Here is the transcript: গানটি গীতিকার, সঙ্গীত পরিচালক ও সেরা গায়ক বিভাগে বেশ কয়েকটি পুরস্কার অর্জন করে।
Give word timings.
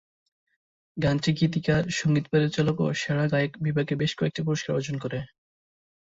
গানটি 0.97 1.31
গীতিকার, 1.39 1.83
সঙ্গীত 1.91 2.25
পরিচালক 2.33 2.77
ও 2.81 2.97
সেরা 3.01 3.25
গায়ক 3.31 3.53
বিভাগে 3.65 3.93
বেশ 3.95 4.11
কয়েকটি 4.15 4.41
পুরস্কার 4.45 4.75
অর্জন 4.75 4.95
করে। 5.03 5.19